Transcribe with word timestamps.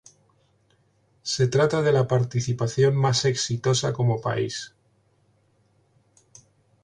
Se 1.21 1.47
trata 1.47 1.83
de 1.83 1.91
la 1.91 2.07
participación 2.07 2.95
más 2.95 3.23
exitosa 3.25 3.93
como 3.93 4.19
país. 4.19 4.73